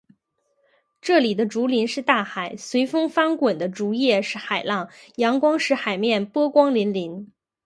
[0.99, 7.27] 这里的竹林是大海，随风翻滚的竹叶是海浪，阳光使“海面”波光粼粼。